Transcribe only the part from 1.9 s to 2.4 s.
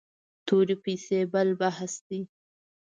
دی.